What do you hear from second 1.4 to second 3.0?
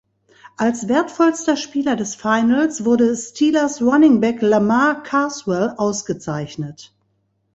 Spieler des Finals